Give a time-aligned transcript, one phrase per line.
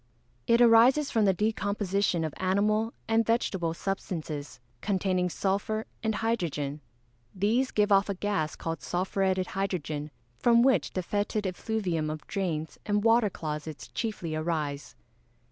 [0.47, 6.81] _It arises from the decomposition of animal and vegetable substances, containing sulphur and hydrogen.
[7.35, 10.09] These give off a gas called sulphuretted hydrogen,
[10.39, 14.95] from which the fætid effluviam of drains and water closets chiefly arise.